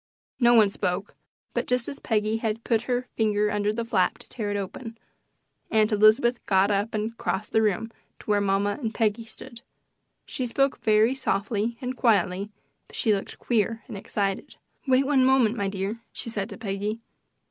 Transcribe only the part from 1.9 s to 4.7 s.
Peggy had put her finger under the flap to tear it